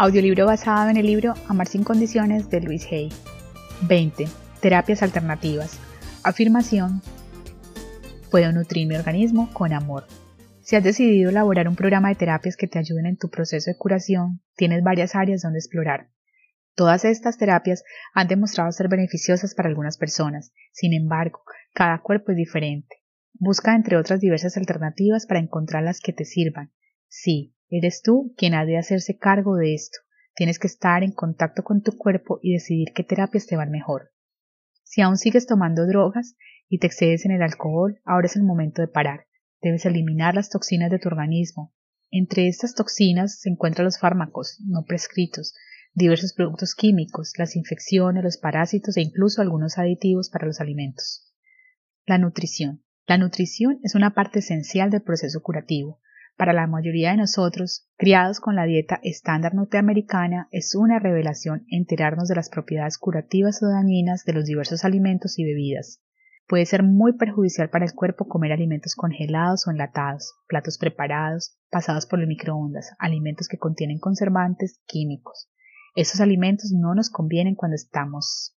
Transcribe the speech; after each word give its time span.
Audiolibro 0.00 0.46
basado 0.46 0.90
en 0.90 0.96
el 0.96 1.06
libro 1.06 1.34
Amar 1.48 1.66
sin 1.66 1.82
condiciones 1.82 2.48
de 2.50 2.60
Luis 2.60 2.86
Hay. 2.92 3.08
20. 3.88 4.26
Terapias 4.60 5.02
alternativas. 5.02 5.76
Afirmación. 6.22 7.02
Puedo 8.30 8.52
nutrir 8.52 8.86
mi 8.86 8.94
organismo 8.94 9.52
con 9.52 9.72
amor. 9.72 10.06
Si 10.60 10.76
has 10.76 10.84
decidido 10.84 11.30
elaborar 11.30 11.66
un 11.66 11.74
programa 11.74 12.10
de 12.10 12.14
terapias 12.14 12.56
que 12.56 12.68
te 12.68 12.78
ayuden 12.78 13.06
en 13.06 13.16
tu 13.16 13.28
proceso 13.28 13.72
de 13.72 13.76
curación, 13.76 14.40
tienes 14.54 14.84
varias 14.84 15.16
áreas 15.16 15.42
donde 15.42 15.58
explorar. 15.58 16.10
Todas 16.76 17.04
estas 17.04 17.36
terapias 17.36 17.82
han 18.14 18.28
demostrado 18.28 18.70
ser 18.70 18.86
beneficiosas 18.86 19.56
para 19.56 19.68
algunas 19.68 19.98
personas. 19.98 20.52
Sin 20.70 20.94
embargo, 20.94 21.42
cada 21.74 21.98
cuerpo 22.02 22.30
es 22.30 22.36
diferente. 22.36 23.02
Busca 23.32 23.74
entre 23.74 23.96
otras 23.96 24.20
diversas 24.20 24.56
alternativas 24.56 25.26
para 25.26 25.40
encontrar 25.40 25.82
las 25.82 25.98
que 25.98 26.12
te 26.12 26.24
sirvan. 26.24 26.70
Sí, 27.08 27.56
Eres 27.70 28.02
tú 28.02 28.34
quien 28.36 28.54
ha 28.54 28.64
de 28.64 28.78
hacerse 28.78 29.18
cargo 29.18 29.56
de 29.56 29.74
esto. 29.74 29.98
Tienes 30.34 30.58
que 30.58 30.68
estar 30.68 31.02
en 31.02 31.12
contacto 31.12 31.62
con 31.64 31.82
tu 31.82 31.96
cuerpo 31.96 32.38
y 32.42 32.54
decidir 32.54 32.88
qué 32.94 33.04
terapias 33.04 33.46
te 33.46 33.56
van 33.56 33.70
mejor. 33.70 34.12
Si 34.84 35.02
aún 35.02 35.18
sigues 35.18 35.46
tomando 35.46 35.86
drogas 35.86 36.36
y 36.68 36.78
te 36.78 36.86
excedes 36.86 37.26
en 37.26 37.32
el 37.32 37.42
alcohol, 37.42 38.00
ahora 38.04 38.26
es 38.26 38.36
el 38.36 38.42
momento 38.42 38.80
de 38.80 38.88
parar. 38.88 39.26
Debes 39.60 39.84
eliminar 39.84 40.34
las 40.34 40.48
toxinas 40.48 40.90
de 40.90 40.98
tu 40.98 41.08
organismo. 41.08 41.74
Entre 42.10 42.48
estas 42.48 42.74
toxinas 42.74 43.40
se 43.40 43.50
encuentran 43.50 43.84
los 43.84 43.98
fármacos 43.98 44.60
no 44.64 44.84
prescritos, 44.84 45.54
diversos 45.92 46.32
productos 46.32 46.74
químicos, 46.74 47.32
las 47.36 47.54
infecciones, 47.54 48.24
los 48.24 48.38
parásitos 48.38 48.96
e 48.96 49.02
incluso 49.02 49.42
algunos 49.42 49.76
aditivos 49.76 50.30
para 50.30 50.46
los 50.46 50.60
alimentos. 50.60 51.34
La 52.06 52.16
nutrición. 52.16 52.82
La 53.06 53.18
nutrición 53.18 53.80
es 53.82 53.94
una 53.94 54.14
parte 54.14 54.38
esencial 54.38 54.90
del 54.90 55.02
proceso 55.02 55.42
curativo. 55.42 56.00
Para 56.38 56.52
la 56.52 56.68
mayoría 56.68 57.10
de 57.10 57.16
nosotros, 57.16 57.88
criados 57.96 58.38
con 58.38 58.54
la 58.54 58.64
dieta 58.64 59.00
estándar 59.02 59.56
norteamericana, 59.56 60.46
es 60.52 60.76
una 60.76 61.00
revelación 61.00 61.66
enterarnos 61.68 62.28
de 62.28 62.36
las 62.36 62.48
propiedades 62.48 62.96
curativas 62.96 63.60
o 63.60 63.66
dañinas 63.66 64.24
de 64.24 64.34
los 64.34 64.44
diversos 64.44 64.84
alimentos 64.84 65.36
y 65.40 65.44
bebidas. 65.44 66.00
Puede 66.46 66.64
ser 66.64 66.84
muy 66.84 67.14
perjudicial 67.14 67.70
para 67.70 67.86
el 67.86 67.92
cuerpo 67.92 68.28
comer 68.28 68.52
alimentos 68.52 68.94
congelados 68.94 69.66
o 69.66 69.72
enlatados, 69.72 70.32
platos 70.46 70.78
preparados, 70.78 71.58
pasados 71.70 72.06
por 72.06 72.20
el 72.20 72.28
microondas, 72.28 72.92
alimentos 73.00 73.48
que 73.48 73.58
contienen 73.58 73.98
conservantes 73.98 74.80
químicos. 74.86 75.50
Estos 75.96 76.20
alimentos 76.20 76.70
no 76.70 76.94
nos 76.94 77.10
convienen 77.10 77.56
cuando 77.56 77.74
estamos 77.74 78.54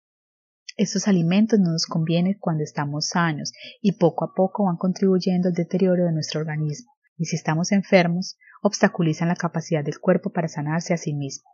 estos 0.77 1.09
alimentos 1.09 1.59
no 1.59 1.72
nos 1.72 1.87
convienen 1.87 2.37
cuando 2.39 2.62
estamos 2.62 3.09
sanos 3.09 3.53
y 3.81 3.92
poco 3.92 4.27
a 4.27 4.34
poco 4.34 4.67
van 4.67 4.77
contribuyendo 4.77 5.48
al 5.48 5.55
deterioro 5.55 6.05
de 6.05 6.12
nuestro 6.12 6.41
organismo 6.41 6.92
y 7.21 7.27
si 7.27 7.37
estamos 7.37 7.71
enfermos, 7.71 8.39
obstaculizan 8.63 9.29
la 9.29 9.37
capacidad 9.37 9.85
del 9.85 10.01
cuerpo 10.01 10.33
para 10.33 10.49
sanarse 10.49 10.95
a 10.95 10.97
sí 10.97 11.13
mismo. 11.13 11.51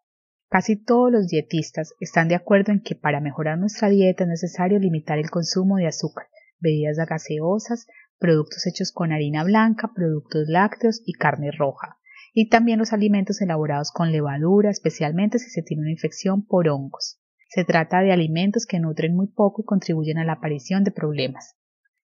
Casi 0.48 0.76
todos 0.76 1.10
los 1.10 1.26
dietistas 1.26 1.92
están 1.98 2.28
de 2.28 2.36
acuerdo 2.36 2.70
en 2.70 2.80
que 2.80 2.94
para 2.94 3.20
mejorar 3.20 3.58
nuestra 3.58 3.88
dieta 3.88 4.22
es 4.22 4.28
necesario 4.28 4.78
limitar 4.78 5.18
el 5.18 5.28
consumo 5.28 5.78
de 5.78 5.88
azúcar, 5.88 6.28
bebidas 6.60 6.98
gaseosas, 6.98 7.88
productos 8.16 8.64
hechos 8.68 8.92
con 8.92 9.10
harina 9.10 9.42
blanca, 9.42 9.90
productos 9.92 10.46
lácteos 10.46 11.02
y 11.04 11.14
carne 11.14 11.50
roja, 11.50 11.98
y 12.32 12.48
también 12.48 12.78
los 12.78 12.92
alimentos 12.92 13.42
elaborados 13.42 13.90
con 13.90 14.12
levadura, 14.12 14.70
especialmente 14.70 15.40
si 15.40 15.50
se 15.50 15.62
tiene 15.62 15.82
una 15.82 15.90
infección 15.90 16.46
por 16.46 16.68
hongos. 16.68 17.20
Se 17.48 17.64
trata 17.64 18.02
de 18.02 18.12
alimentos 18.12 18.66
que 18.66 18.78
nutren 18.78 19.16
muy 19.16 19.26
poco 19.26 19.62
y 19.62 19.64
contribuyen 19.64 20.18
a 20.18 20.24
la 20.24 20.34
aparición 20.34 20.84
de 20.84 20.92
problemas. 20.92 21.55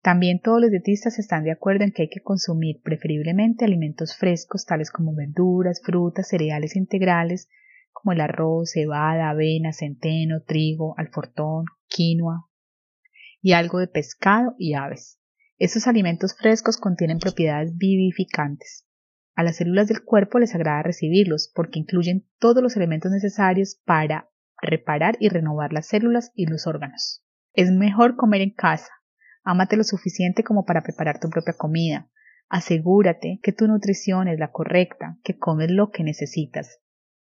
También 0.08 0.40
todos 0.40 0.62
los 0.62 0.72
dietistas 0.72 1.20
están 1.20 1.44
de 1.44 1.52
acuerdo 1.52 1.84
en 1.84 1.92
que 1.92 2.04
hay 2.04 2.10
que 2.10 2.22
consumir 2.22 2.80
preferiblemente 2.82 3.66
alimentos 3.66 4.16
frescos 4.16 4.66
tales 4.66 4.90
como 4.90 5.14
verduras, 5.14 5.82
frutas, 5.84 6.30
cereales 6.30 6.78
integrales 6.78 7.50
como 7.92 8.14
el 8.14 8.22
arroz, 8.22 8.72
cebada, 8.72 9.30
avena, 9.30 9.74
centeno, 9.74 10.44
trigo, 10.44 10.98
alfortón, 10.98 11.66
quinoa 11.90 12.50
y 13.42 13.52
algo 13.52 13.80
de 13.80 13.90
pescado 13.90 14.56
y 14.58 14.76
aves. 14.76 15.20
Estos 15.58 15.88
alimentos 15.88 16.38
frescos 16.38 16.78
contienen 16.78 17.20
propiedades 17.20 17.76
vivificantes. 17.76 18.88
A 19.36 19.44
las 19.44 19.58
células 19.58 19.90
del 19.90 20.06
cuerpo 20.06 20.40
les 20.40 20.56
agrada 20.56 20.84
recibirlos 20.84 21.52
porque 21.54 21.80
incluyen 21.80 22.26
todos 22.40 22.64
los 22.64 22.78
elementos 22.78 23.12
necesarios 23.12 23.82
para 23.84 24.30
reparar 24.62 25.18
y 25.20 25.28
renovar 25.28 25.74
las 25.74 25.88
células 25.88 26.32
y 26.34 26.46
los 26.46 26.66
órganos. 26.66 27.26
Es 27.52 27.72
mejor 27.74 28.16
comer 28.16 28.40
en 28.40 28.52
casa, 28.52 28.92
Ámate 29.50 29.78
lo 29.78 29.86
suficiente 29.86 30.44
como 30.44 30.66
para 30.66 30.84
preparar 30.84 31.22
tu 31.22 31.30
propia 31.30 31.54
comida. 31.54 32.10
Asegúrate 32.50 33.40
que 33.42 33.54
tu 33.54 33.66
nutrición 33.66 34.28
es 34.28 34.40
la 34.40 34.52
correcta, 34.52 35.20
que 35.24 35.38
comes 35.38 35.72
lo 35.72 35.90
que 35.90 36.04
necesitas. 36.04 36.82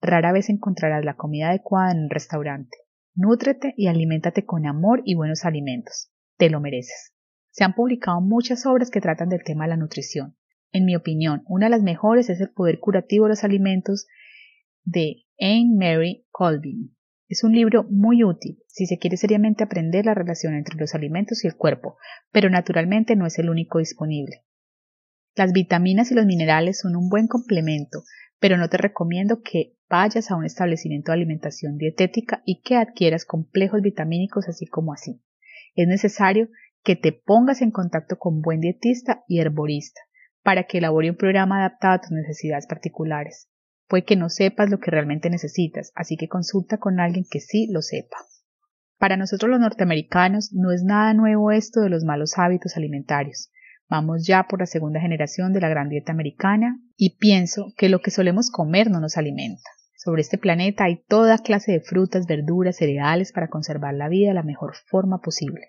Rara 0.00 0.32
vez 0.32 0.48
encontrarás 0.48 1.04
la 1.04 1.16
comida 1.16 1.50
adecuada 1.50 1.92
en 1.92 2.04
un 2.04 2.08
restaurante. 2.08 2.78
Nútrete 3.14 3.74
y 3.76 3.88
aliméntate 3.88 4.46
con 4.46 4.64
amor 4.64 5.02
y 5.04 5.14
buenos 5.14 5.44
alimentos. 5.44 6.10
Te 6.38 6.48
lo 6.48 6.58
mereces. 6.58 7.12
Se 7.50 7.64
han 7.64 7.74
publicado 7.74 8.22
muchas 8.22 8.64
obras 8.64 8.90
que 8.90 9.02
tratan 9.02 9.28
del 9.28 9.44
tema 9.44 9.64
de 9.64 9.72
la 9.72 9.76
nutrición. 9.76 10.38
En 10.72 10.86
mi 10.86 10.96
opinión, 10.96 11.42
una 11.46 11.66
de 11.66 11.70
las 11.70 11.82
mejores 11.82 12.30
es 12.30 12.40
El 12.40 12.48
poder 12.48 12.80
curativo 12.80 13.26
de 13.26 13.32
los 13.32 13.44
alimentos 13.44 14.06
de 14.84 15.26
Anne 15.38 15.74
Mary 15.76 16.26
Colvin. 16.30 16.95
Es 17.28 17.42
un 17.42 17.52
libro 17.52 17.84
muy 17.90 18.22
útil 18.22 18.62
si 18.68 18.86
se 18.86 18.98
quiere 18.98 19.16
seriamente 19.16 19.64
aprender 19.64 20.06
la 20.06 20.14
relación 20.14 20.54
entre 20.54 20.78
los 20.78 20.94
alimentos 20.94 21.44
y 21.44 21.48
el 21.48 21.56
cuerpo, 21.56 21.96
pero 22.30 22.50
naturalmente 22.50 23.16
no 23.16 23.26
es 23.26 23.38
el 23.38 23.50
único 23.50 23.78
disponible. 23.80 24.44
Las 25.34 25.52
vitaminas 25.52 26.10
y 26.12 26.14
los 26.14 26.24
minerales 26.24 26.78
son 26.78 26.94
un 26.94 27.08
buen 27.08 27.26
complemento, 27.26 28.04
pero 28.38 28.56
no 28.56 28.68
te 28.68 28.76
recomiendo 28.76 29.42
que 29.42 29.76
vayas 29.88 30.30
a 30.30 30.36
un 30.36 30.44
establecimiento 30.44 31.10
de 31.10 31.16
alimentación 31.16 31.78
dietética 31.78 32.42
y 32.44 32.62
que 32.62 32.76
adquieras 32.76 33.24
complejos 33.24 33.82
vitamínicos 33.82 34.48
así 34.48 34.66
como 34.66 34.92
así. 34.92 35.20
Es 35.74 35.88
necesario 35.88 36.48
que 36.84 36.94
te 36.94 37.12
pongas 37.12 37.60
en 37.60 37.72
contacto 37.72 38.18
con 38.18 38.40
buen 38.40 38.60
dietista 38.60 39.24
y 39.26 39.40
herborista 39.40 40.00
para 40.42 40.64
que 40.64 40.78
elabore 40.78 41.10
un 41.10 41.16
programa 41.16 41.58
adaptado 41.58 41.94
a 41.94 42.00
tus 42.00 42.12
necesidades 42.12 42.68
particulares. 42.68 43.50
Puede 43.88 44.04
que 44.04 44.16
no 44.16 44.28
sepas 44.28 44.70
lo 44.70 44.78
que 44.78 44.90
realmente 44.90 45.30
necesitas, 45.30 45.92
así 45.94 46.16
que 46.16 46.28
consulta 46.28 46.78
con 46.78 46.98
alguien 47.00 47.24
que 47.30 47.40
sí 47.40 47.68
lo 47.70 47.82
sepa. 47.82 48.16
Para 48.98 49.16
nosotros 49.16 49.50
los 49.50 49.60
norteamericanos 49.60 50.52
no 50.52 50.72
es 50.72 50.82
nada 50.82 51.12
nuevo 51.14 51.52
esto 51.52 51.80
de 51.80 51.90
los 51.90 52.04
malos 52.04 52.38
hábitos 52.38 52.76
alimentarios. 52.76 53.50
Vamos 53.88 54.26
ya 54.26 54.48
por 54.48 54.60
la 54.60 54.66
segunda 54.66 55.00
generación 55.00 55.52
de 55.52 55.60
la 55.60 55.68
gran 55.68 55.88
dieta 55.88 56.12
americana 56.12 56.80
y 56.96 57.18
pienso 57.18 57.72
que 57.76 57.88
lo 57.88 58.00
que 58.00 58.10
solemos 58.10 58.50
comer 58.50 58.90
no 58.90 59.00
nos 59.00 59.16
alimenta. 59.16 59.70
Sobre 59.96 60.22
este 60.22 60.38
planeta 60.38 60.84
hay 60.84 61.04
toda 61.08 61.38
clase 61.38 61.72
de 61.72 61.80
frutas, 61.80 62.26
verduras, 62.26 62.76
cereales 62.76 63.32
para 63.32 63.48
conservar 63.48 63.94
la 63.94 64.08
vida 64.08 64.28
de 64.28 64.34
la 64.34 64.42
mejor 64.42 64.74
forma 64.86 65.20
posible. 65.20 65.68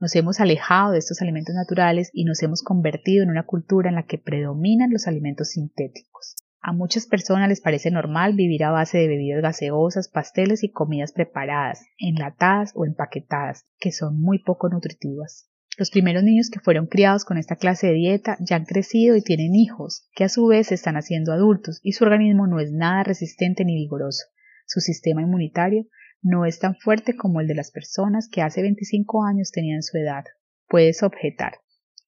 Nos 0.00 0.14
hemos 0.16 0.40
alejado 0.40 0.92
de 0.92 0.98
estos 0.98 1.22
alimentos 1.22 1.54
naturales 1.54 2.10
y 2.12 2.24
nos 2.24 2.42
hemos 2.42 2.62
convertido 2.62 3.22
en 3.22 3.30
una 3.30 3.46
cultura 3.46 3.88
en 3.88 3.94
la 3.94 4.04
que 4.04 4.18
predominan 4.18 4.92
los 4.92 5.06
alimentos 5.06 5.50
sintéticos. 5.50 6.34
A 6.66 6.72
muchas 6.72 7.04
personas 7.04 7.50
les 7.50 7.60
parece 7.60 7.90
normal 7.90 8.32
vivir 8.32 8.64
a 8.64 8.70
base 8.70 8.96
de 8.96 9.06
bebidas 9.06 9.42
gaseosas, 9.42 10.08
pasteles 10.08 10.64
y 10.64 10.70
comidas 10.70 11.12
preparadas, 11.12 11.84
enlatadas 11.98 12.72
o 12.74 12.86
empaquetadas, 12.86 13.66
que 13.78 13.92
son 13.92 14.18
muy 14.18 14.38
poco 14.38 14.70
nutritivas. 14.70 15.50
Los 15.76 15.90
primeros 15.90 16.22
niños 16.22 16.48
que 16.48 16.60
fueron 16.60 16.86
criados 16.86 17.26
con 17.26 17.36
esta 17.36 17.56
clase 17.56 17.88
de 17.88 17.92
dieta 17.92 18.38
ya 18.40 18.56
han 18.56 18.64
crecido 18.64 19.14
y 19.14 19.20
tienen 19.20 19.54
hijos, 19.54 20.08
que 20.14 20.24
a 20.24 20.30
su 20.30 20.46
vez 20.46 20.72
están 20.72 20.96
haciendo 20.96 21.34
adultos 21.34 21.80
y 21.82 21.92
su 21.92 22.04
organismo 22.04 22.46
no 22.46 22.58
es 22.60 22.72
nada 22.72 23.02
resistente 23.02 23.66
ni 23.66 23.74
vigoroso. 23.74 24.24
Su 24.64 24.80
sistema 24.80 25.20
inmunitario 25.20 25.84
no 26.22 26.46
es 26.46 26.60
tan 26.60 26.76
fuerte 26.76 27.14
como 27.14 27.42
el 27.42 27.46
de 27.46 27.56
las 27.56 27.72
personas 27.72 28.26
que 28.32 28.40
hace 28.40 28.62
25 28.62 29.26
años 29.26 29.50
tenían 29.50 29.82
su 29.82 29.98
edad. 29.98 30.24
Puedes 30.66 31.02
objetar. 31.02 31.56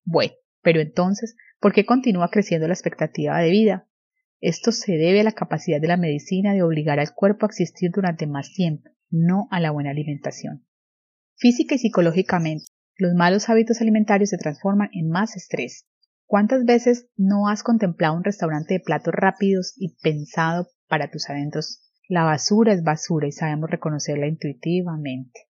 Bueno, 0.07 0.33
pero 0.63 0.81
entonces, 0.81 1.37
¿por 1.61 1.75
qué 1.75 1.85
continúa 1.85 2.31
creciendo 2.31 2.67
la 2.67 2.73
expectativa 2.73 3.39
de 3.39 3.51
vida? 3.51 3.87
Esto 4.41 4.71
se 4.73 4.93
debe 4.93 5.21
a 5.21 5.25
la 5.25 5.33
capacidad 5.33 5.81
de 5.81 5.89
la 5.89 5.97
medicina 5.97 6.53
de 6.53 6.63
obligar 6.63 7.01
al 7.01 7.15
cuerpo 7.15 7.47
a 7.47 7.49
existir 7.49 7.91
durante 7.91 8.27
más 8.27 8.53
tiempo, 8.53 8.91
no 9.11 9.49
a 9.51 9.61
la 9.61 9.71
buena 9.71 9.91
alimentación. 9.91 10.67
Física 11.37 11.75
y 11.75 11.79
psicológicamente, 11.79 12.67
los 12.99 13.15
malos 13.15 13.49
hábitos 13.49 13.81
alimentarios 13.81 14.31
se 14.31 14.39
transforman 14.39 14.91
en 14.93 15.09
más 15.09 15.37
estrés. 15.37 15.87
¿Cuántas 16.27 16.65
veces 16.65 17.09
no 17.17 17.49
has 17.49 17.63
contemplado 17.63 18.17
un 18.17 18.25
restaurante 18.25 18.75
de 18.75 18.81
platos 18.81 19.15
rápidos 19.15 19.75
y 19.77 19.97
pensado 20.03 20.69
para 20.89 21.11
tus 21.11 21.29
adentros? 21.31 21.83
La 22.09 22.25
basura 22.25 22.73
es 22.73 22.83
basura 22.83 23.27
y 23.27 23.33
sabemos 23.33 23.71
reconocerla 23.71 24.27
intuitivamente. 24.27 25.47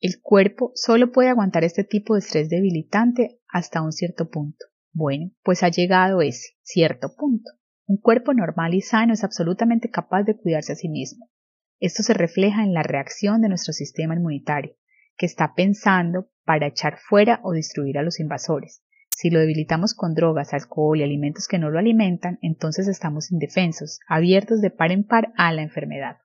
El 0.00 0.20
cuerpo 0.22 0.72
solo 0.74 1.12
puede 1.12 1.28
aguantar 1.28 1.64
este 1.64 1.84
tipo 1.84 2.14
de 2.14 2.20
estrés 2.20 2.48
debilitante 2.48 3.40
hasta 3.48 3.82
un 3.82 3.92
cierto 3.92 4.30
punto. 4.30 4.66
Bueno, 4.92 5.32
pues 5.42 5.62
ha 5.62 5.68
llegado 5.68 6.22
ese 6.22 6.56
cierto 6.62 7.14
punto. 7.14 7.50
Un 7.90 7.96
cuerpo 7.96 8.32
normal 8.34 8.74
y 8.74 8.82
sano 8.82 9.14
es 9.14 9.24
absolutamente 9.24 9.90
capaz 9.90 10.22
de 10.22 10.36
cuidarse 10.36 10.74
a 10.74 10.76
sí 10.76 10.88
mismo. 10.88 11.28
Esto 11.80 12.04
se 12.04 12.14
refleja 12.14 12.62
en 12.62 12.72
la 12.72 12.84
reacción 12.84 13.40
de 13.40 13.48
nuestro 13.48 13.72
sistema 13.72 14.14
inmunitario, 14.14 14.76
que 15.16 15.26
está 15.26 15.54
pensando 15.56 16.28
para 16.44 16.68
echar 16.68 16.98
fuera 17.00 17.40
o 17.42 17.50
destruir 17.50 17.98
a 17.98 18.02
los 18.02 18.20
invasores. 18.20 18.84
Si 19.10 19.28
lo 19.28 19.40
debilitamos 19.40 19.94
con 19.94 20.14
drogas, 20.14 20.54
alcohol 20.54 21.00
y 21.00 21.02
alimentos 21.02 21.48
que 21.48 21.58
no 21.58 21.68
lo 21.68 21.80
alimentan, 21.80 22.38
entonces 22.42 22.86
estamos 22.86 23.32
indefensos, 23.32 23.98
abiertos 24.06 24.60
de 24.60 24.70
par 24.70 24.92
en 24.92 25.02
par 25.02 25.32
a 25.36 25.52
la 25.52 25.62
enfermedad. 25.62 26.18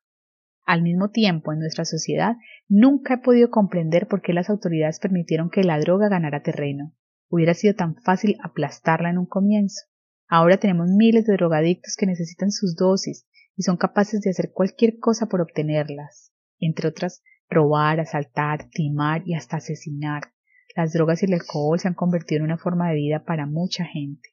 Al 0.68 0.84
mismo 0.84 1.10
tiempo, 1.10 1.52
en 1.52 1.58
nuestra 1.58 1.86
sociedad, 1.86 2.36
nunca 2.70 3.16
he 3.16 3.24
podido 3.24 3.50
comprender 3.50 4.08
por 4.08 4.22
qué 4.22 4.34
las 4.34 4.52
autoridades 4.52 5.00
permitieron 5.00 5.50
que 5.50 5.64
la 5.64 5.80
droga 5.80 6.10
ganara 6.10 6.44
terreno. 6.44 6.94
Hubiera 7.28 7.56
sido 7.56 7.74
tan 7.74 7.96
fácil 7.96 8.38
aplastarla 8.44 9.10
en 9.10 9.18
un 9.18 9.26
comienzo. 9.26 9.88
Ahora 10.28 10.58
tenemos 10.58 10.90
miles 10.90 11.26
de 11.26 11.34
drogadictos 11.34 11.96
que 11.98 12.06
necesitan 12.06 12.52
sus 12.52 12.76
dosis 12.76 13.28
y 13.56 13.64
son 13.64 13.78
capaces 13.78 14.22
de 14.22 14.32
hacer 14.32 14.52
cualquier 14.52 15.00
cosa 15.00 15.28
por 15.28 15.42
obtenerlas, 15.42 16.34
entre 16.60 16.88
otras 16.88 17.22
robar, 17.50 18.00
asaltar, 18.00 18.70
timar 18.70 19.22
y 19.26 19.36
hasta 19.36 19.58
asesinar. 19.58 20.32
Las 20.76 20.94
drogas 20.94 21.22
y 21.22 21.28
el 21.28 21.34
alcohol 21.34 21.80
se 21.80 21.88
han 21.88 21.94
convertido 21.94 22.40
en 22.40 22.46
una 22.46 22.58
forma 22.58 22.90
de 22.90 22.96
vida 22.96 23.24
para 23.24 23.46
mucha 23.46 23.86
gente. 23.86 24.30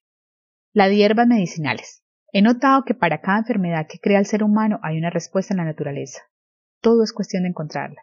Las 0.72 0.90
hierbas 0.90 1.26
medicinales. 1.26 2.02
He 2.32 2.40
notado 2.40 2.84
que 2.84 2.94
para 2.94 3.20
cada 3.20 3.38
enfermedad 3.38 3.86
que 3.86 3.98
crea 3.98 4.18
el 4.18 4.26
ser 4.26 4.42
humano 4.42 4.80
hay 4.82 4.98
una 4.98 5.10
respuesta 5.10 5.52
en 5.52 5.58
la 5.58 5.64
naturaleza. 5.64 6.22
Todo 6.80 7.04
es 7.04 7.12
cuestión 7.12 7.42
de 7.42 7.50
encontrarla. 7.50 8.02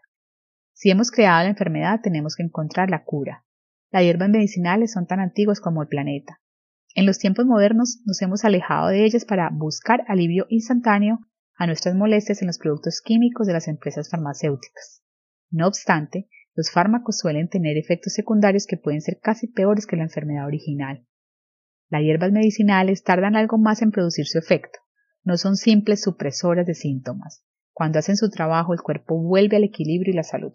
Si 0.74 0.92
hemos 0.92 1.12
creado 1.12 1.44
la 1.44 1.50
enfermedad, 1.50 2.00
tenemos 2.02 2.36
que 2.36 2.44
encontrar 2.44 2.90
la 2.90 3.04
cura. 3.04 3.44
Las 3.92 4.04
hierbas 4.04 4.30
medicinales 4.30 4.94
son 4.94 5.08
tan 5.08 5.20
antiguas 5.20 5.60
como 5.60 5.82
el 5.82 5.88
planeta. 5.88 6.40
En 6.96 7.06
los 7.06 7.20
tiempos 7.20 7.46
modernos 7.46 8.02
nos 8.06 8.22
hemos 8.22 8.44
alejado 8.46 8.88
de 8.88 9.06
ellas 9.06 9.26
para 9.26 9.50
buscar 9.52 10.04
alivio 10.08 10.46
instantáneo 10.50 11.20
a 11.56 11.68
nuestras 11.68 11.96
molestias 11.96 12.42
en 12.42 12.48
los 12.48 12.58
productos 12.58 13.02
químicos 13.02 13.46
de 13.46 13.54
las 13.54 13.68
empresas 13.68 14.10
farmacéuticas. 14.10 15.04
No 15.52 15.68
obstante, 15.68 16.30
los 16.56 16.72
fármacos 16.72 17.20
suelen 17.20 17.48
tener 17.48 17.78
efectos 17.78 18.14
secundarios 18.14 18.66
que 18.66 18.78
pueden 18.78 19.02
ser 19.02 19.20
casi 19.22 19.48
peores 19.48 19.86
que 19.86 19.96
la 19.96 20.04
enfermedad 20.04 20.46
original. 20.46 21.06
Las 21.90 22.02
hierbas 22.02 22.32
medicinales 22.32 23.04
tardan 23.04 23.36
algo 23.36 23.58
más 23.58 23.82
en 23.82 23.92
producir 23.92 24.26
su 24.28 24.38
efecto. 24.38 24.80
No 25.24 25.38
son 25.38 25.56
simples 25.56 26.02
supresoras 26.02 26.66
de 26.66 26.76
síntomas. 26.76 27.44
Cuando 27.74 28.00
hacen 28.00 28.18
su 28.18 28.30
trabajo, 28.30 28.74
el 28.74 28.82
cuerpo 28.82 29.22
vuelve 29.22 29.58
al 29.58 29.64
equilibrio 29.64 30.14
y 30.14 30.16
la 30.16 30.24
salud. 30.24 30.54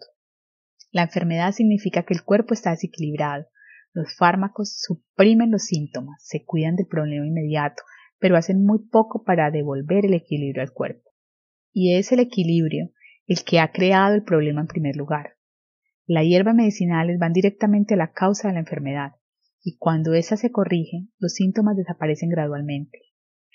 La 0.91 1.03
enfermedad 1.03 1.51
significa 1.51 2.03
que 2.03 2.13
el 2.13 2.23
cuerpo 2.23 2.53
está 2.53 2.71
desequilibrado. 2.71 3.47
Los 3.95 4.13
fármacos 4.17 4.77
suprimen 4.77 5.51
los 5.51 5.63
síntomas, 5.63 6.21
se 6.21 6.43
cuidan 6.43 6.75
del 6.75 6.85
problema 6.85 7.25
inmediato, 7.25 7.81
pero 8.19 8.35
hacen 8.35 8.65
muy 8.65 8.79
poco 8.89 9.23
para 9.23 9.51
devolver 9.51 10.05
el 10.05 10.13
equilibrio 10.13 10.61
al 10.61 10.73
cuerpo. 10.73 11.11
Y 11.71 11.95
es 11.95 12.11
el 12.11 12.19
equilibrio 12.19 12.91
el 13.25 13.45
que 13.45 13.61
ha 13.61 13.71
creado 13.71 14.13
el 14.13 14.23
problema 14.23 14.59
en 14.59 14.67
primer 14.67 14.97
lugar. 14.97 15.37
Las 16.05 16.25
hierbas 16.25 16.55
medicinales 16.55 17.17
van 17.19 17.31
directamente 17.31 17.93
a 17.93 17.97
la 17.97 18.11
causa 18.11 18.49
de 18.49 18.55
la 18.55 18.59
enfermedad, 18.59 19.13
y 19.63 19.77
cuando 19.77 20.13
esa 20.13 20.35
se 20.35 20.51
corrige, 20.51 21.07
los 21.17 21.33
síntomas 21.33 21.77
desaparecen 21.77 22.29
gradualmente. 22.29 22.99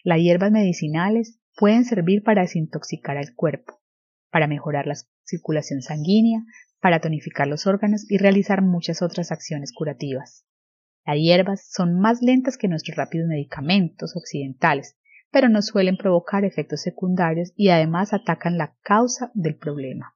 Las 0.05 0.21
hierbas 0.21 0.51
medicinales 0.51 1.39
pueden 1.59 1.85
servir 1.85 2.23
para 2.23 2.41
desintoxicar 2.41 3.19
al 3.19 3.35
cuerpo, 3.35 3.83
para 4.31 4.47
mejorar 4.47 4.87
la 4.87 4.95
circulación 5.23 5.83
sanguínea, 5.83 6.41
para 6.81 7.01
tonificar 7.01 7.47
los 7.47 7.67
órganos 7.67 8.11
y 8.11 8.19
realizar 8.19 8.63
muchas 8.63 9.03
otras 9.03 9.33
acciones 9.33 9.73
curativas. 9.73 10.47
Las 11.07 11.17
hierbas 11.17 11.69
son 11.71 11.99
más 11.99 12.23
lentas 12.23 12.57
que 12.57 12.69
nuestros 12.69 12.97
rápidos 12.97 13.29
medicamentos 13.29 14.17
occidentales, 14.17 14.97
pero 15.31 15.49
no 15.49 15.63
suelen 15.63 15.97
provocar 15.97 16.45
efectos 16.45 16.83
secundarios 16.83 17.53
y 17.57 17.69
además 17.69 18.13
atacan 18.13 18.59
la 18.59 18.77
causa 18.83 19.31
del 19.35 19.57
problema. 19.57 20.15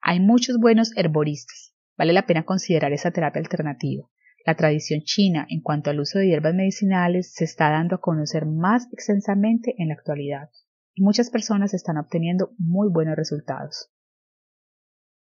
Hay 0.00 0.20
muchos 0.20 0.58
buenos 0.58 0.96
herboristas. 0.96 1.74
Vale 1.96 2.12
la 2.12 2.26
pena 2.26 2.44
considerar 2.44 2.92
esa 2.92 3.10
terapia 3.10 3.40
alternativa. 3.40 4.08
La 4.46 4.54
tradición 4.54 5.00
china 5.02 5.46
en 5.48 5.62
cuanto 5.62 5.90
al 5.90 6.00
uso 6.00 6.18
de 6.18 6.26
hierbas 6.26 6.54
medicinales 6.54 7.32
se 7.32 7.44
está 7.44 7.70
dando 7.70 7.96
a 7.96 8.00
conocer 8.00 8.44
más 8.44 8.88
extensamente 8.92 9.74
en 9.78 9.88
la 9.88 9.94
actualidad 9.94 10.50
y 10.94 11.02
muchas 11.02 11.30
personas 11.30 11.72
están 11.72 11.96
obteniendo 11.96 12.52
muy 12.58 12.88
buenos 12.90 13.16
resultados. 13.16 13.93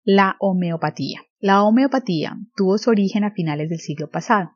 La 0.06 0.36
homeopatía. 0.38 1.22
La 1.40 1.62
homeopatía 1.62 2.36
tuvo 2.56 2.76
su 2.76 2.90
origen 2.90 3.24
a 3.24 3.30
finales 3.30 3.70
del 3.70 3.78
siglo 3.78 4.10
pasado 4.10 4.50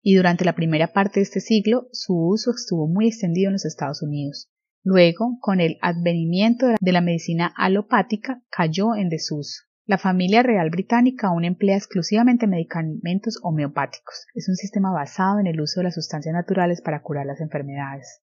y 0.00 0.14
durante 0.14 0.44
la 0.44 0.52
primera 0.52 0.92
parte 0.92 1.18
de 1.18 1.24
este 1.24 1.40
siglo 1.40 1.88
su 1.90 2.14
uso 2.14 2.52
estuvo 2.52 2.86
muy 2.86 3.08
extendido 3.08 3.48
en 3.48 3.54
los 3.54 3.64
Estados 3.64 4.00
Unidos. 4.00 4.52
Luego, 4.84 5.38
con 5.40 5.58
el 5.58 5.76
advenimiento 5.82 6.68
de 6.80 6.92
la 6.92 7.00
medicina 7.00 7.52
alopática, 7.56 8.44
cayó 8.48 8.94
en 8.94 9.08
desuso. 9.08 9.64
La 9.86 9.98
familia 9.98 10.44
real 10.44 10.70
británica 10.70 11.26
aún 11.26 11.44
emplea 11.44 11.76
exclusivamente 11.76 12.46
medicamentos 12.46 13.40
homeopáticos. 13.42 14.26
Es 14.36 14.48
un 14.48 14.54
sistema 14.54 14.92
basado 14.92 15.40
en 15.40 15.48
el 15.48 15.60
uso 15.60 15.80
de 15.80 15.84
las 15.84 15.94
sustancias 15.94 16.32
naturales 16.32 16.80
para 16.80 17.02
curar 17.02 17.26
las 17.26 17.40
enfermedades. 17.40 18.22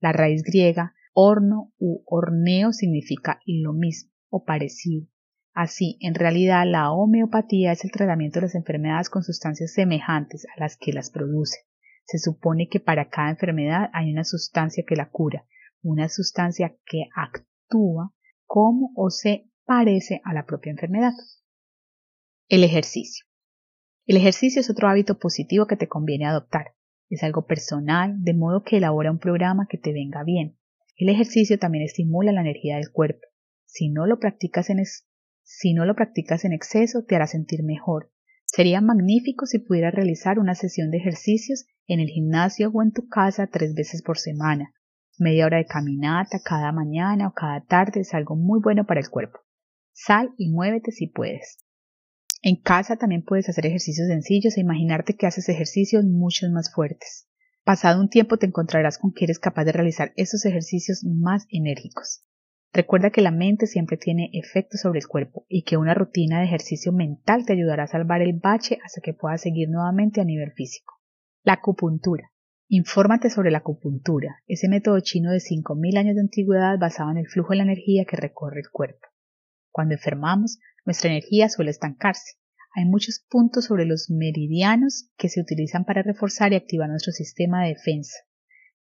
La 0.00 0.10
raíz 0.10 0.42
griega 0.42 0.94
horno 1.12 1.72
u 1.78 2.02
horneo 2.06 2.72
significa 2.72 3.40
lo 3.46 3.72
mismo 3.72 4.10
o 4.30 4.42
parecido. 4.44 5.06
Así, 5.60 5.98
en 6.02 6.14
realidad, 6.14 6.62
la 6.68 6.92
homeopatía 6.92 7.72
es 7.72 7.84
el 7.84 7.90
tratamiento 7.90 8.38
de 8.38 8.46
las 8.46 8.54
enfermedades 8.54 9.10
con 9.10 9.24
sustancias 9.24 9.72
semejantes 9.72 10.46
a 10.56 10.60
las 10.60 10.76
que 10.76 10.92
las 10.92 11.10
produce. 11.10 11.58
Se 12.04 12.18
supone 12.20 12.68
que 12.68 12.78
para 12.78 13.08
cada 13.08 13.30
enfermedad 13.30 13.90
hay 13.92 14.12
una 14.12 14.22
sustancia 14.22 14.84
que 14.86 14.94
la 14.94 15.10
cura, 15.10 15.48
una 15.82 16.08
sustancia 16.08 16.76
que 16.86 17.08
actúa 17.12 18.14
como 18.46 18.92
o 18.94 19.10
se 19.10 19.50
parece 19.64 20.20
a 20.22 20.32
la 20.32 20.46
propia 20.46 20.70
enfermedad. 20.70 21.10
El 22.46 22.62
ejercicio. 22.62 23.26
El 24.06 24.16
ejercicio 24.16 24.60
es 24.60 24.70
otro 24.70 24.86
hábito 24.86 25.18
positivo 25.18 25.66
que 25.66 25.76
te 25.76 25.88
conviene 25.88 26.26
adoptar. 26.26 26.76
Es 27.10 27.24
algo 27.24 27.46
personal, 27.46 28.22
de 28.22 28.32
modo 28.32 28.62
que 28.62 28.76
elabora 28.76 29.10
un 29.10 29.18
programa 29.18 29.66
que 29.68 29.76
te 29.76 29.92
venga 29.92 30.22
bien. 30.22 30.56
El 30.96 31.08
ejercicio 31.08 31.58
también 31.58 31.82
estimula 31.82 32.30
la 32.30 32.42
energía 32.42 32.76
del 32.76 32.92
cuerpo. 32.92 33.26
Si 33.66 33.90
no 33.90 34.06
lo 34.06 34.20
practicas 34.20 34.70
en, 34.70 34.78
si 35.50 35.72
no 35.72 35.86
lo 35.86 35.96
practicas 35.96 36.44
en 36.44 36.52
exceso, 36.52 37.04
te 37.04 37.16
hará 37.16 37.26
sentir 37.26 37.62
mejor. 37.62 38.12
Sería 38.44 38.80
magnífico 38.80 39.46
si 39.46 39.58
pudieras 39.58 39.94
realizar 39.94 40.38
una 40.38 40.54
sesión 40.54 40.90
de 40.90 40.98
ejercicios 40.98 41.66
en 41.86 42.00
el 42.00 42.08
gimnasio 42.08 42.70
o 42.72 42.82
en 42.82 42.92
tu 42.92 43.08
casa 43.08 43.46
tres 43.46 43.74
veces 43.74 44.02
por 44.02 44.18
semana, 44.18 44.74
Media 45.20 45.46
hora 45.46 45.56
de 45.56 45.66
caminata 45.66 46.38
cada 46.44 46.70
mañana 46.70 47.26
o 47.26 47.32
cada 47.32 47.64
tarde 47.64 48.02
es 48.02 48.14
algo 48.14 48.36
muy 48.36 48.60
bueno 48.62 48.86
para 48.86 49.00
el 49.00 49.10
cuerpo. 49.10 49.40
Sal 49.92 50.32
y 50.38 50.48
muévete 50.48 50.92
si 50.92 51.08
puedes. 51.08 51.58
En 52.40 52.54
casa 52.54 52.96
también 52.96 53.24
puedes 53.24 53.48
hacer 53.48 53.66
ejercicios 53.66 54.06
sencillos 54.06 54.56
e 54.56 54.60
imaginarte 54.60 55.16
que 55.16 55.26
haces 55.26 55.48
ejercicios 55.48 56.04
muchos 56.04 56.52
más 56.52 56.72
fuertes. 56.72 57.28
Pasado 57.64 58.00
un 58.00 58.08
tiempo 58.08 58.38
te 58.38 58.46
encontrarás 58.46 58.98
con 58.98 59.12
que 59.12 59.24
eres 59.24 59.40
capaz 59.40 59.64
de 59.64 59.72
realizar 59.72 60.12
esos 60.14 60.44
ejercicios 60.44 61.02
más 61.04 61.46
enérgicos. 61.50 62.22
Recuerda 62.72 63.10
que 63.10 63.22
la 63.22 63.30
mente 63.30 63.66
siempre 63.66 63.96
tiene 63.96 64.30
efecto 64.34 64.76
sobre 64.76 64.98
el 64.98 65.06
cuerpo 65.06 65.46
y 65.48 65.62
que 65.62 65.78
una 65.78 65.94
rutina 65.94 66.38
de 66.38 66.46
ejercicio 66.46 66.92
mental 66.92 67.46
te 67.46 67.54
ayudará 67.54 67.84
a 67.84 67.88
salvar 67.88 68.20
el 68.20 68.34
bache 68.34 68.78
hasta 68.84 69.00
que 69.00 69.14
puedas 69.14 69.40
seguir 69.40 69.70
nuevamente 69.70 70.20
a 70.20 70.24
nivel 70.24 70.52
físico. 70.52 71.00
La 71.42 71.54
acupuntura. 71.54 72.30
Infórmate 72.68 73.30
sobre 73.30 73.50
la 73.50 73.58
acupuntura, 73.58 74.42
ese 74.46 74.68
método 74.68 75.00
chino 75.00 75.30
de 75.32 75.38
5.000 75.38 75.98
años 75.98 76.14
de 76.14 76.20
antigüedad 76.20 76.78
basado 76.78 77.10
en 77.10 77.16
el 77.16 77.26
flujo 77.26 77.50
de 77.50 77.56
la 77.56 77.62
energía 77.62 78.04
que 78.04 78.18
recorre 78.18 78.60
el 78.60 78.70
cuerpo. 78.70 79.08
Cuando 79.70 79.94
enfermamos, 79.94 80.58
nuestra 80.84 81.10
energía 81.10 81.48
suele 81.48 81.70
estancarse. 81.70 82.34
Hay 82.74 82.84
muchos 82.84 83.24
puntos 83.30 83.64
sobre 83.64 83.86
los 83.86 84.10
meridianos 84.10 85.10
que 85.16 85.30
se 85.30 85.40
utilizan 85.40 85.86
para 85.86 86.02
reforzar 86.02 86.52
y 86.52 86.56
activar 86.56 86.90
nuestro 86.90 87.12
sistema 87.12 87.62
de 87.62 87.70
defensa. 87.70 88.18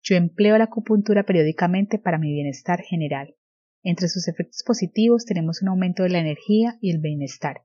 Yo 0.02 0.14
empleo 0.14 0.56
la 0.58 0.64
acupuntura 0.64 1.24
periódicamente 1.24 1.98
para 1.98 2.18
mi 2.18 2.32
bienestar 2.32 2.82
general. 2.82 3.34
Entre 3.82 4.08
sus 4.08 4.28
efectos 4.28 4.62
positivos 4.64 5.24
tenemos 5.24 5.60
un 5.62 5.68
aumento 5.68 6.04
de 6.04 6.10
la 6.10 6.20
energía 6.20 6.78
y 6.80 6.92
el 6.92 7.00
bienestar, 7.00 7.62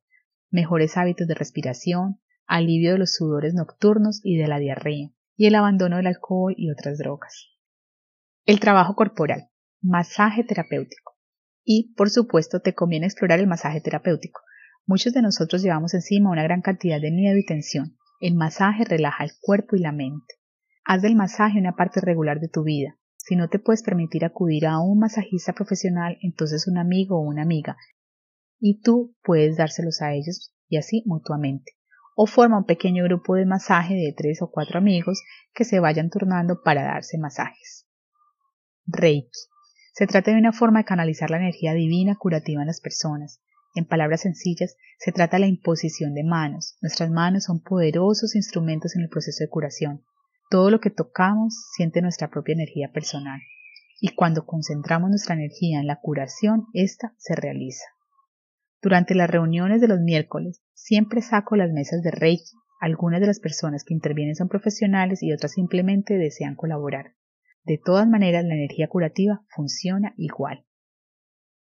mejores 0.50 0.98
hábitos 0.98 1.28
de 1.28 1.36
respiración, 1.36 2.20
alivio 2.48 2.94
de 2.94 2.98
los 2.98 3.14
sudores 3.14 3.54
nocturnos 3.54 4.22
y 4.24 4.38
de 4.38 4.48
la 4.48 4.58
diarrea, 4.58 5.12
y 5.36 5.46
el 5.46 5.56
abandono 5.56 5.98
del 5.98 6.08
alcohol 6.08 6.56
y 6.58 6.72
otras 6.72 6.98
drogas. 6.98 7.50
El 8.46 8.60
trabajo 8.60 8.96
corporal, 8.96 9.50
masaje 9.82 10.44
terapéutico. 10.44 11.18
Y, 11.64 11.94
por 11.96 12.10
supuesto, 12.10 12.62
te 12.62 12.74
conviene 12.74 13.06
explorar 13.06 13.40
el 13.40 13.48
masaje 13.48 13.82
terapéutico. 13.82 14.42
Muchos 14.86 15.14
de 15.14 15.22
nosotros 15.22 15.62
llevamos 15.62 15.94
encima 15.94 16.32
una 16.32 16.44
gran 16.44 16.62
cantidad 16.62 17.02
de 17.02 17.12
miedo 17.12 17.38
y 17.38 17.46
tensión. 17.46 17.98
El 18.22 18.36
masaje 18.36 18.86
relaja 18.86 19.26
el 19.26 19.32
cuerpo 19.42 19.76
y 19.76 19.80
la 19.80 19.92
mente. 19.92 20.36
Haz 20.86 21.02
del 21.02 21.16
masaje 21.16 21.60
una 21.60 21.76
parte 21.76 22.00
regular 22.00 22.40
de 22.40 22.48
tu 22.48 22.64
vida. 22.64 22.98
Si 23.28 23.36
no 23.36 23.50
te 23.50 23.60
puedes 23.60 23.84
permitir 23.84 24.24
acudir 24.24 24.68
a 24.68 24.80
un 24.80 25.00
masajista 25.00 25.54
profesional, 25.54 26.18
entonces 26.22 26.68
un 26.68 26.78
amigo 26.78 27.18
o 27.18 27.28
una 27.28 27.42
amiga. 27.42 27.76
Y 28.60 28.80
tú 28.82 29.16
puedes 29.22 29.58
dárselos 29.58 30.02
a 30.02 30.14
ellos 30.14 30.54
y 30.70 30.78
así 30.78 31.04
mutuamente 31.06 31.78
o 32.20 32.26
forma 32.26 32.58
un 32.58 32.66
pequeño 32.66 33.04
grupo 33.04 33.36
de 33.36 33.46
masaje 33.46 33.94
de 33.94 34.12
tres 34.18 34.42
o 34.42 34.50
cuatro 34.50 34.80
amigos 34.80 35.22
que 35.54 35.66
se 35.66 35.80
vayan 35.80 36.10
turnando 36.10 36.64
para 36.64 36.84
darse 36.84 37.20
masajes. 37.20 37.88
Reiki. 38.88 39.30
Se 39.94 40.08
trata 40.08 40.32
de 40.32 40.38
una 40.38 40.52
forma 40.52 40.80
de 40.80 40.86
canalizar 40.86 41.30
la 41.30 41.38
energía 41.38 41.76
divina 41.76 42.16
curativa 42.16 42.62
en 42.62 42.68
las 42.68 42.82
personas. 42.82 43.40
En 43.76 43.86
palabras 43.86 44.22
sencillas, 44.22 44.78
se 44.98 45.12
trata 45.12 45.38
de 45.38 45.42
la 45.42 45.48
imposición 45.48 46.16
de 46.16 46.24
manos. 46.24 46.78
Nuestras 46.82 47.12
manos 47.12 47.44
son 47.44 47.62
poderosos 47.62 48.36
instrumentos 48.36 48.96
en 48.96 49.04
el 49.04 49.10
proceso 49.10 49.44
de 49.44 49.50
curación. 49.50 50.04
Todo 50.50 50.70
lo 50.72 50.80
que 50.80 50.90
tocamos 50.90 51.68
siente 51.76 52.02
nuestra 52.02 52.30
propia 52.30 52.54
energía 52.54 52.92
personal. 52.94 53.42
Y 54.00 54.16
cuando 54.16 54.46
concentramos 54.46 55.10
nuestra 55.10 55.36
energía 55.36 55.80
en 55.80 55.88
la 55.88 56.00
curación, 56.00 56.68
ésta 56.74 57.14
se 57.18 57.36
realiza. 57.36 57.84
Durante 58.82 59.16
las 59.16 59.30
reuniones 59.30 59.82
de 59.82 59.90
los 59.90 60.00
miércoles, 60.00 60.62
siempre 60.74 61.22
saco 61.22 61.56
las 61.56 61.72
mesas 61.72 62.02
de 62.02 62.12
Reiki. 62.12 62.56
Algunas 62.80 63.20
de 63.20 63.28
las 63.28 63.40
personas 63.40 63.84
que 63.84 63.94
intervienen 63.94 64.36
son 64.36 64.48
profesionales 64.48 65.22
y 65.22 65.34
otras 65.34 65.54
simplemente 65.54 66.18
desean 66.18 66.56
colaborar. 66.56 67.16
De 67.66 67.78
todas 67.84 68.08
maneras, 68.08 68.46
la 68.46 68.54
energía 68.54 68.88
curativa 68.88 69.42
funciona 69.50 70.14
igual. 70.16 70.66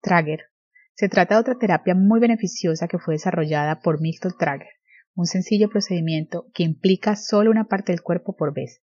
Trager. 0.02 0.46
Se 0.94 1.10
trata 1.10 1.36
de 1.36 1.42
otra 1.42 1.58
terapia 1.58 1.96
muy 1.96 2.22
beneficiosa 2.22 2.88
que 2.88 3.00
fue 3.00 3.16
desarrollada 3.16 3.82
por 3.82 4.00
Milton 4.00 4.34
Trager, 4.38 4.79
un 5.20 5.26
sencillo 5.26 5.70
procedimiento 5.70 6.50
que 6.54 6.64
implica 6.64 7.18
solo 7.18 7.52
una 7.52 7.68
parte 7.68 7.92
del 7.92 8.02
cuerpo 8.02 8.38
por 8.38 8.54
vez. 8.54 8.82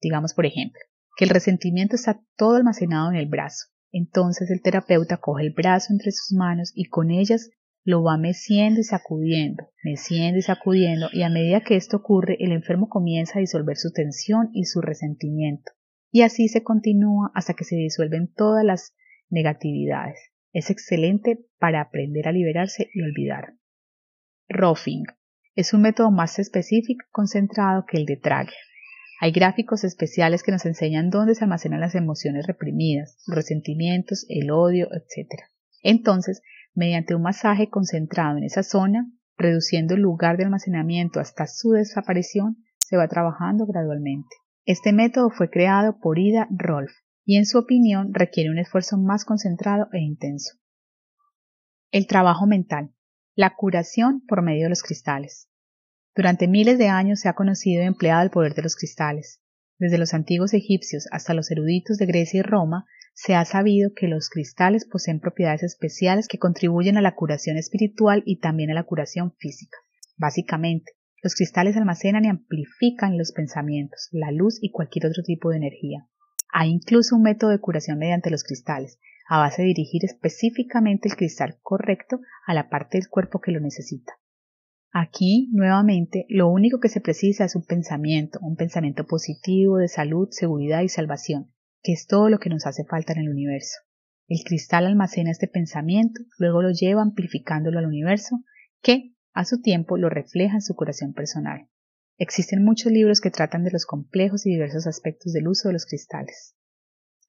Digamos, 0.00 0.32
por 0.32 0.46
ejemplo, 0.46 0.80
que 1.16 1.24
el 1.24 1.30
resentimiento 1.30 1.96
está 1.96 2.22
todo 2.36 2.54
almacenado 2.54 3.10
en 3.10 3.16
el 3.16 3.26
brazo. 3.26 3.66
Entonces 3.90 4.48
el 4.50 4.62
terapeuta 4.62 5.16
coge 5.16 5.42
el 5.42 5.52
brazo 5.52 5.92
entre 5.92 6.12
sus 6.12 6.36
manos 6.36 6.70
y 6.76 6.84
con 6.84 7.10
ellas 7.10 7.50
lo 7.82 8.04
va 8.04 8.16
meciendo 8.16 8.78
y 8.78 8.84
sacudiendo, 8.84 9.70
meciendo 9.82 10.38
y 10.38 10.42
sacudiendo, 10.42 11.08
y 11.12 11.22
a 11.22 11.30
medida 11.30 11.62
que 11.62 11.74
esto 11.74 11.96
ocurre, 11.96 12.36
el 12.38 12.52
enfermo 12.52 12.88
comienza 12.88 13.38
a 13.38 13.40
disolver 13.40 13.76
su 13.76 13.90
tensión 13.90 14.50
y 14.52 14.66
su 14.66 14.80
resentimiento. 14.80 15.72
Y 16.12 16.22
así 16.22 16.46
se 16.46 16.62
continúa 16.62 17.32
hasta 17.34 17.54
que 17.54 17.64
se 17.64 17.74
disuelven 17.74 18.32
todas 18.32 18.64
las 18.64 18.94
negatividades. 19.30 20.18
Es 20.52 20.70
excelente 20.70 21.44
para 21.58 21.80
aprender 21.80 22.28
a 22.28 22.32
liberarse 22.32 22.88
y 22.94 23.02
olvidar. 23.02 23.54
Roughing 24.48 25.06
es 25.54 25.74
un 25.74 25.82
método 25.82 26.10
más 26.10 26.38
específico 26.38 27.04
y 27.06 27.10
concentrado 27.10 27.84
que 27.86 27.98
el 27.98 28.06
de 28.06 28.16
Trager. 28.16 28.54
Hay 29.20 29.32
gráficos 29.32 29.84
especiales 29.84 30.42
que 30.42 30.52
nos 30.52 30.64
enseñan 30.64 31.10
dónde 31.10 31.34
se 31.34 31.44
almacenan 31.44 31.80
las 31.80 31.94
emociones 31.94 32.46
reprimidas, 32.46 33.18
los 33.26 33.36
resentimientos, 33.36 34.24
el 34.28 34.50
odio, 34.50 34.88
etc. 34.92 35.28
Entonces, 35.82 36.40
mediante 36.74 37.14
un 37.14 37.22
masaje 37.22 37.68
concentrado 37.68 38.38
en 38.38 38.44
esa 38.44 38.62
zona, 38.62 39.10
reduciendo 39.36 39.94
el 39.94 40.00
lugar 40.00 40.36
de 40.36 40.44
almacenamiento 40.44 41.20
hasta 41.20 41.46
su 41.46 41.72
desaparición, 41.72 42.56
se 42.78 42.96
va 42.96 43.08
trabajando 43.08 43.66
gradualmente. 43.66 44.28
Este 44.64 44.92
método 44.92 45.30
fue 45.30 45.50
creado 45.50 45.98
por 45.98 46.18
Ida 46.18 46.46
Rolf 46.50 46.92
y 47.24 47.36
en 47.36 47.46
su 47.46 47.58
opinión 47.58 48.14
requiere 48.14 48.50
un 48.50 48.58
esfuerzo 48.58 48.96
más 48.96 49.24
concentrado 49.24 49.88
e 49.92 49.98
intenso. 50.00 50.58
El 51.90 52.06
trabajo 52.06 52.46
mental. 52.46 52.94
La 53.36 53.54
curación 53.54 54.22
por 54.26 54.42
medio 54.42 54.64
de 54.64 54.70
los 54.70 54.82
cristales. 54.82 55.48
Durante 56.16 56.48
miles 56.48 56.78
de 56.78 56.88
años 56.88 57.20
se 57.20 57.28
ha 57.28 57.34
conocido 57.34 57.82
y 57.82 57.86
empleado 57.86 58.22
el 58.22 58.30
poder 58.30 58.54
de 58.54 58.62
los 58.62 58.74
cristales. 58.74 59.40
Desde 59.78 59.98
los 59.98 60.14
antiguos 60.14 60.52
egipcios 60.52 61.06
hasta 61.12 61.32
los 61.32 61.48
eruditos 61.52 61.96
de 61.96 62.06
Grecia 62.06 62.40
y 62.40 62.42
Roma, 62.42 62.86
se 63.14 63.36
ha 63.36 63.44
sabido 63.44 63.92
que 63.94 64.08
los 64.08 64.30
cristales 64.30 64.84
poseen 64.84 65.20
propiedades 65.20 65.62
especiales 65.62 66.26
que 66.26 66.38
contribuyen 66.38 66.96
a 66.96 67.02
la 67.02 67.14
curación 67.14 67.56
espiritual 67.56 68.24
y 68.26 68.40
también 68.40 68.72
a 68.72 68.74
la 68.74 68.82
curación 68.82 69.32
física. 69.38 69.78
Básicamente, 70.16 70.92
los 71.22 71.36
cristales 71.36 71.76
almacenan 71.76 72.24
y 72.24 72.28
amplifican 72.28 73.16
los 73.16 73.30
pensamientos, 73.30 74.08
la 74.10 74.32
luz 74.32 74.58
y 74.60 74.72
cualquier 74.72 75.06
otro 75.06 75.22
tipo 75.22 75.50
de 75.50 75.58
energía. 75.58 76.08
Hay 76.52 76.70
incluso 76.70 77.14
un 77.14 77.22
método 77.22 77.50
de 77.50 77.60
curación 77.60 77.98
mediante 77.98 78.30
los 78.30 78.42
cristales, 78.42 78.98
a 79.30 79.38
base 79.38 79.62
de 79.62 79.68
dirigir 79.68 80.04
específicamente 80.04 81.08
el 81.08 81.14
cristal 81.14 81.60
correcto 81.62 82.20
a 82.48 82.52
la 82.52 82.68
parte 82.68 82.98
del 82.98 83.08
cuerpo 83.08 83.40
que 83.40 83.52
lo 83.52 83.60
necesita. 83.60 84.14
Aquí, 84.90 85.48
nuevamente, 85.52 86.26
lo 86.28 86.48
único 86.48 86.80
que 86.80 86.88
se 86.88 87.00
precisa 87.00 87.44
es 87.44 87.54
un 87.54 87.64
pensamiento, 87.64 88.40
un 88.42 88.56
pensamiento 88.56 89.06
positivo 89.06 89.76
de 89.76 89.86
salud, 89.86 90.26
seguridad 90.32 90.82
y 90.82 90.88
salvación, 90.88 91.52
que 91.80 91.92
es 91.92 92.08
todo 92.08 92.28
lo 92.28 92.40
que 92.40 92.50
nos 92.50 92.66
hace 92.66 92.84
falta 92.84 93.12
en 93.12 93.20
el 93.20 93.28
universo. 93.28 93.78
El 94.26 94.40
cristal 94.44 94.84
almacena 94.84 95.30
este 95.30 95.46
pensamiento, 95.46 96.22
luego 96.38 96.60
lo 96.60 96.72
lleva 96.72 97.02
amplificándolo 97.02 97.78
al 97.78 97.86
universo, 97.86 98.42
que, 98.82 99.14
a 99.32 99.44
su 99.44 99.60
tiempo, 99.60 99.96
lo 99.96 100.08
refleja 100.08 100.54
en 100.54 100.62
su 100.62 100.74
curación 100.74 101.12
personal. 101.12 101.68
Existen 102.16 102.64
muchos 102.64 102.90
libros 102.90 103.20
que 103.20 103.30
tratan 103.30 103.62
de 103.62 103.70
los 103.70 103.86
complejos 103.86 104.44
y 104.44 104.50
diversos 104.50 104.88
aspectos 104.88 105.32
del 105.32 105.46
uso 105.46 105.68
de 105.68 105.74
los 105.74 105.86
cristales. 105.86 106.56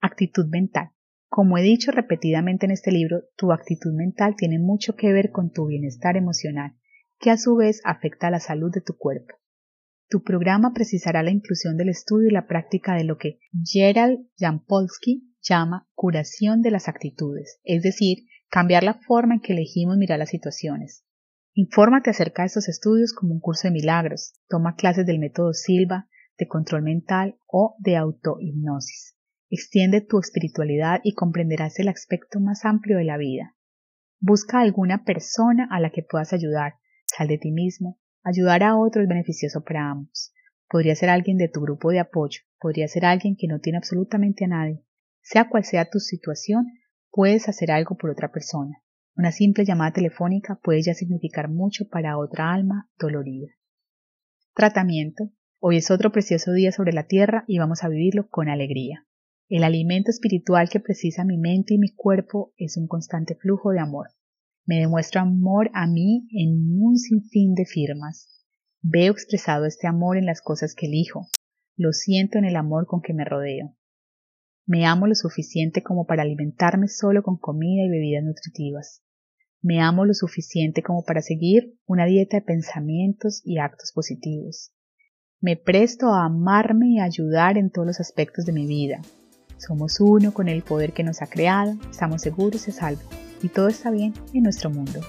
Actitud 0.01 0.48
mental. 0.48 0.93
Como 1.33 1.57
he 1.57 1.61
dicho 1.61 1.91
repetidamente 1.91 2.65
en 2.65 2.73
este 2.73 2.91
libro, 2.91 3.21
tu 3.38 3.53
actitud 3.53 3.93
mental 3.93 4.35
tiene 4.35 4.59
mucho 4.59 4.97
que 4.97 5.13
ver 5.13 5.31
con 5.31 5.50
tu 5.50 5.67
bienestar 5.67 6.17
emocional 6.17 6.75
que 7.21 7.31
a 7.31 7.38
su 7.38 7.55
vez 7.55 7.79
afecta 7.85 8.27
a 8.27 8.31
la 8.31 8.41
salud 8.41 8.69
de 8.69 8.81
tu 8.81 8.97
cuerpo. 8.97 9.35
Tu 10.09 10.23
programa 10.23 10.73
precisará 10.73 11.23
la 11.23 11.31
inclusión 11.31 11.77
del 11.77 11.88
estudio 11.88 12.27
y 12.27 12.33
la 12.33 12.47
práctica 12.47 12.95
de 12.95 13.05
lo 13.05 13.17
que 13.17 13.39
Gerald 13.63 14.27
Jampolsky 14.38 15.33
llama 15.41 15.88
curación 15.93 16.61
de 16.61 16.71
las 16.71 16.89
actitudes, 16.89 17.61
es 17.63 17.81
decir, 17.81 18.25
cambiar 18.50 18.83
la 18.83 18.95
forma 18.95 19.35
en 19.35 19.39
que 19.39 19.53
elegimos 19.53 19.95
mirar 19.95 20.19
las 20.19 20.31
situaciones. 20.31 21.05
Infórmate 21.53 22.09
acerca 22.09 22.41
de 22.41 22.47
estos 22.47 22.67
estudios 22.67 23.13
como 23.13 23.35
un 23.35 23.39
curso 23.39 23.69
de 23.69 23.73
milagros, 23.73 24.33
toma 24.50 24.75
clases 24.75 25.05
del 25.05 25.19
método 25.19 25.53
Silva, 25.53 26.09
de 26.38 26.50
control 26.50 26.81
mental 26.81 27.38
o 27.47 27.77
de 27.79 27.95
autohipnosis. 27.95 29.15
Extiende 29.51 30.01
tu 30.01 30.17
espiritualidad 30.17 31.01
y 31.03 31.13
comprenderás 31.13 31.77
el 31.79 31.89
aspecto 31.89 32.39
más 32.39 32.65
amplio 32.65 32.98
de 32.98 33.03
la 33.03 33.17
vida. 33.17 33.55
Busca 34.20 34.62
alguna 34.62 35.03
persona 35.03 35.67
a 35.70 35.79
la 35.79 35.91
que 35.91 36.01
puedas 36.01 36.34
ayudar, 36.34 36.75
Sal 37.05 37.27
de 37.27 37.38
ti 37.38 37.51
mismo. 37.51 38.00
Ayudar 38.24 38.63
a 38.63 38.77
otro 38.77 39.01
es 39.01 39.10
beneficioso 39.10 39.63
para 39.65 39.89
ambos. 39.89 40.34
Podría 40.70 40.96
ser 40.96 41.10
alguien 41.10 41.36
de 41.36 41.50
tu 41.50 41.60
grupo 41.60 41.91
de 41.91 42.00
apoyo, 42.00 42.39
podría 42.58 42.88
ser 42.88 43.03
alguien 43.03 43.36
que 43.38 43.48
no 43.48 43.60
tiene 43.60 43.79
absolutamente 43.79 44.46
a 44.46 44.48
nadie. 44.48 44.86
Sea 45.22 45.50
cual 45.50 45.65
sea 45.65 45.89
tu 45.89 46.00
situación, 46.00 46.67
puedes 47.12 47.50
hacer 47.50 47.70
algo 47.72 47.98
por 47.98 48.10
otra 48.10 48.31
persona. 48.31 48.81
Una 49.17 49.34
simple 49.34 49.65
llamada 49.65 49.91
telefónica 49.91 50.58
puede 50.63 50.81
ya 50.81 50.93
significar 50.93 51.50
mucho 51.50 51.89
para 51.89 52.17
otra 52.17 52.53
alma 52.53 52.89
dolorida. 52.98 53.50
Tratamiento. 54.55 55.31
Hoy 55.60 55.77
es 55.77 55.91
otro 55.91 56.13
precioso 56.13 56.53
día 56.53 56.72
sobre 56.72 56.93
la 56.93 57.08
tierra 57.08 57.43
y 57.48 57.60
vamos 57.60 57.84
a 57.84 57.89
vivirlo 57.89 58.29
con 58.29 58.48
alegría. 58.48 59.05
El 59.53 59.65
alimento 59.65 60.12
espiritual 60.12 60.70
que 60.70 60.79
precisa 60.79 61.25
mi 61.25 61.38
mente 61.38 61.74
y 61.74 61.77
mi 61.77 61.89
cuerpo 61.89 62.53
es 62.55 62.77
un 62.77 62.88
constante 62.88 63.36
flujo 63.36 63.72
de 63.72 63.81
amor. 63.81 64.08
Me 64.65 64.79
demuestro 64.79 65.20
amor 65.20 65.70
a 65.74 65.88
mí 65.88 66.25
en 66.31 66.81
un 66.81 66.96
sinfín 66.96 67.53
de 67.53 67.65
firmas. 67.65 68.29
Veo 68.81 69.12
expresado 69.12 69.65
este 69.65 69.88
amor 69.88 70.15
en 70.15 70.25
las 70.25 70.41
cosas 70.41 70.74
que 70.74 70.86
elijo. 70.86 71.27
Lo 71.75 71.91
siento 71.91 72.38
en 72.38 72.46
el 72.46 72.55
amor 72.55 72.88
con 72.88 73.01
que 73.01 73.13
me 73.13 73.25
rodeo. 73.25 73.75
Me 74.65 74.86
amo 74.86 75.05
lo 75.05 75.15
suficiente 75.15 75.84
como 75.84 76.05
para 76.05 76.22
alimentarme 76.22 76.88
solo 76.88 77.22
con 77.22 77.36
comida 77.36 77.84
y 77.84 77.89
bebidas 77.89 78.24
nutritivas. 78.24 79.03
Me 79.62 79.81
amo 79.81 80.05
lo 80.05 80.13
suficiente 80.13 80.81
como 80.81 81.03
para 81.03 81.22
seguir 81.22 81.77
una 81.86 82.05
dieta 82.05 82.38
de 82.38 82.43
pensamientos 82.43 83.41
y 83.43 83.58
actos 83.58 83.91
positivos. 83.93 84.72
Me 85.41 85.58
presto 85.58 86.13
a 86.13 86.24
amarme 86.24 86.91
y 86.91 87.00
ayudar 87.01 87.58
en 87.58 87.70
todos 87.70 87.88
los 87.88 88.00
aspectos 88.00 88.46
de 88.46 88.53
mi 88.53 88.65
vida. 88.65 89.01
Somos 89.62 90.00
uno 90.00 90.34
con 90.34 90.48
el 90.48 90.63
poder 90.63 90.91
que 90.91 91.03
nos 91.03 91.22
ha 91.22 91.27
creado, 91.27 91.75
estamos 91.91 92.24
seguros 92.24 92.68
y 92.68 92.72
salvos 92.72 93.06
y 93.44 93.50
todo 93.50 93.68
está 93.68 93.91
bien 93.91 94.15
en 94.34 94.41
nuestro 94.41 94.72
mundo. 94.72 95.01